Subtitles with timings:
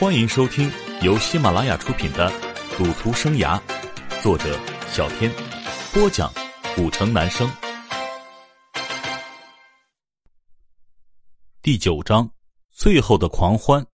[0.00, 0.70] 欢迎收听
[1.02, 2.30] 由喜马拉雅出品的
[2.76, 3.60] 《赌徒生涯》，
[4.22, 4.56] 作者
[4.92, 5.28] 小天，
[5.92, 6.32] 播讲
[6.76, 7.50] 古城男生。
[11.60, 12.30] 第九章，
[12.70, 13.84] 最后的狂欢。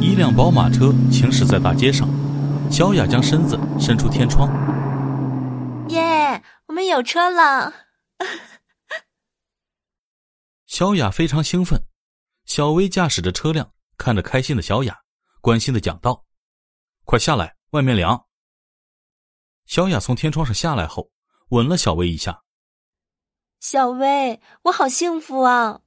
[0.00, 2.08] 一辆宝马车行驶在大街上，
[2.72, 4.50] 小雅将身子伸出天窗。
[5.90, 7.72] 耶，我们有车了！
[10.66, 11.80] 小雅非常兴奋。
[12.48, 14.98] 小薇驾驶着车辆，看着开心的小雅，
[15.42, 16.24] 关心的讲道
[17.04, 18.24] ：“快下来，外面凉。”
[19.66, 21.10] 小雅从天窗上下来后，
[21.50, 22.42] 吻了小薇一下。
[23.60, 25.82] 小薇，我好幸福啊！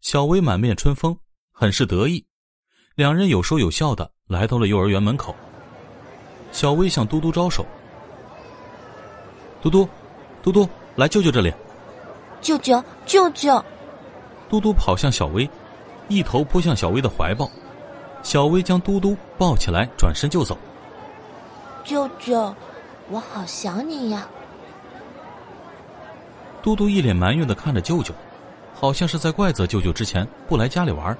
[0.00, 1.18] 小薇满面春风，
[1.50, 2.24] 很是得意。
[2.94, 5.34] 两人有说有笑的来到了幼儿园门口。
[6.52, 7.66] 小薇向嘟嘟招手
[9.60, 9.88] ：“嘟嘟，
[10.44, 11.52] 嘟嘟，来舅舅这里。
[12.40, 13.62] ”“舅舅，舅舅。”
[14.48, 15.48] 嘟嘟跑向小薇，
[16.08, 17.50] 一头扑向小薇的怀抱。
[18.22, 20.56] 小薇将嘟嘟抱起来，转身就走。
[21.84, 22.54] 舅舅，
[23.10, 24.26] 我好想你呀！
[26.62, 28.14] 嘟嘟一脸埋怨的看着舅舅，
[28.74, 31.16] 好像是在怪责舅舅之前不来家里玩。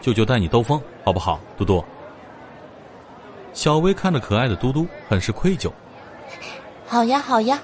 [0.00, 1.84] 舅舅带你兜风好不好，嘟嘟？
[3.52, 5.70] 小薇看着可爱的嘟嘟，很是愧疚。
[6.86, 7.60] 好呀，好呀。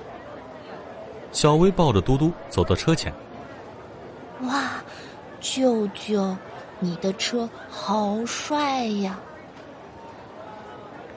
[1.33, 3.11] 小薇抱着嘟嘟走到车前。
[4.43, 4.71] 哇，
[5.41, 6.37] 舅舅，
[6.79, 9.19] 你的车好帅呀！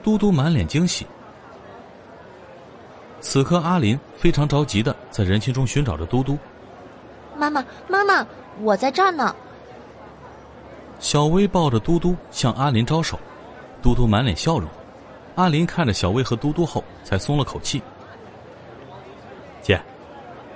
[0.02, 1.06] 嘟嘟满脸惊喜。
[3.20, 6.36] 此刻，阿林非常着急的在人群中寻找着嘟嘟。
[7.34, 8.26] 妈妈，妈妈，
[8.60, 9.34] 我在这儿呢。
[10.98, 13.18] 小薇抱着嘟嘟向阿林招手，
[13.82, 14.68] 嘟嘟满脸笑容。
[15.36, 17.82] 阿林看着小薇和嘟嘟后，才松了口气。
[19.62, 19.80] 姐，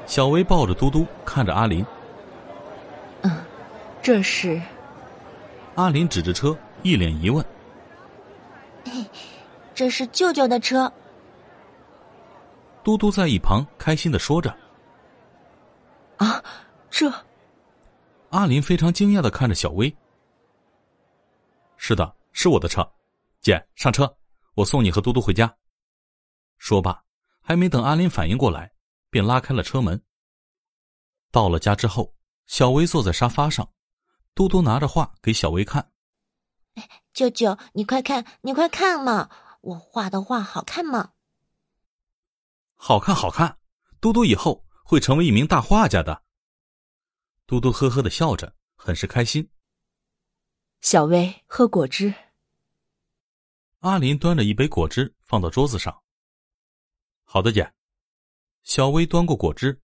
[0.06, 1.84] 小薇抱着嘟嘟看着阿林。
[4.08, 4.58] 这是，
[5.74, 7.44] 阿林指着车，一脸疑问
[9.74, 10.90] ：“这是舅舅的车。”
[12.82, 14.56] 嘟嘟在一旁开心的说着
[16.16, 16.42] ：“啊，
[16.88, 17.12] 这！”
[18.32, 19.94] 阿林非常惊讶的看着小薇
[21.76, 22.90] ：“是的，是我的车，
[23.42, 24.10] 姐上车，
[24.54, 25.54] 我送你和嘟嘟回家。”
[26.56, 27.04] 说罢，
[27.42, 28.72] 还没等阿林反应过来，
[29.10, 30.02] 便拉开了车门。
[31.30, 32.14] 到了家之后，
[32.46, 33.68] 小薇坐在沙发上。
[34.38, 35.90] 嘟嘟拿着画给小薇看，
[37.12, 39.28] 舅舅，你快看，你快看嘛！
[39.62, 41.14] 我画的画好看吗？
[42.76, 43.58] 好看，好看！
[44.00, 46.22] 嘟嘟以后会成为一名大画家的。
[47.48, 49.50] 嘟嘟呵呵的笑着，很是开心。
[50.82, 52.14] 小薇，喝果汁。
[53.80, 56.00] 阿林端着一杯果汁放到桌子上。
[57.24, 57.74] 好的，姐。
[58.62, 59.82] 小薇端过果汁。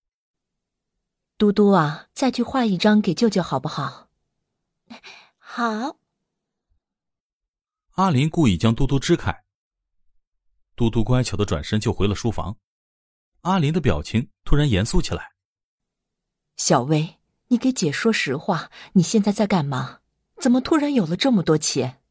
[1.38, 4.04] 嘟嘟啊，再去画一张给舅舅好不好？
[5.38, 5.98] 好。
[7.92, 9.44] 阿林故意将嘟嘟支开，
[10.74, 12.58] 嘟嘟乖巧的转身就回了书房。
[13.42, 15.32] 阿林的表情突然严肃起来。
[16.56, 20.00] 小薇，你给姐说实话，你现在在干嘛？
[20.40, 22.02] 怎么突然有了这么多钱？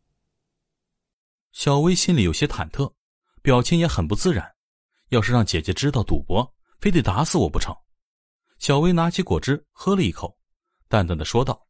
[1.51, 2.93] 小薇心里有些忐忑，
[3.41, 4.55] 表情也很不自然。
[5.09, 7.75] 要是让姐姐知道赌博，非得打死我不成？
[8.57, 10.37] 小薇拿起果汁喝了一口，
[10.87, 11.67] 淡淡的说道。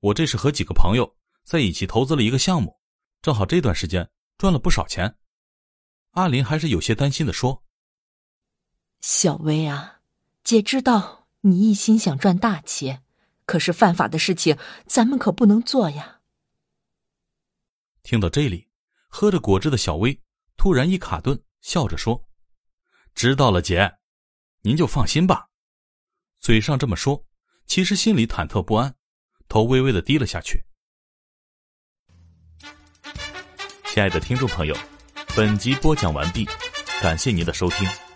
[0.00, 2.80] 我这是和几个朋友在一起投资了一个项目，
[3.20, 5.16] 正好这段时间赚了不少钱。
[6.12, 7.62] 阿林还是有些担心的说
[9.00, 10.00] ：“小薇啊，
[10.42, 13.04] 姐知道你一心想赚大钱，
[13.44, 14.56] 可是犯法的事情
[14.86, 16.20] 咱们可不能做呀。”
[18.02, 18.68] 听到这里，
[19.08, 20.18] 喝着果汁的小薇
[20.56, 22.26] 突然一卡顿，笑着说
[23.14, 23.98] ：“知道了，姐，
[24.62, 25.48] 您就放心吧。”
[26.40, 27.26] 嘴上这么说，
[27.66, 28.96] 其实心里忐忑不安。
[29.50, 30.62] 头微微的低了下去。
[33.86, 34.76] 亲爱的听众朋友，
[35.36, 36.48] 本集播讲完毕，
[37.02, 38.09] 感谢您的收听。